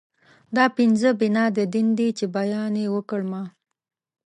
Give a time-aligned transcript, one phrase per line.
[0.55, 3.43] دا پنځه بنا د دين دي چې بیان يې وکړ ما